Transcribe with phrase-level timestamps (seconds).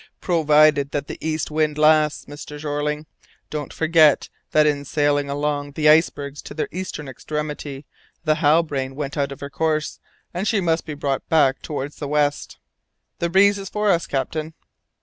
[0.19, 2.57] "Provided that the east wind lasts, Mr.
[2.57, 3.05] Jeorling.
[3.51, 7.85] Don't forget that in sailing along the icebergs to their eastern extremity,
[8.23, 9.99] the Halbrane went out of her course,
[10.33, 12.57] and she must be brought back towards the west."
[13.19, 14.55] "The breeze is for us, captain."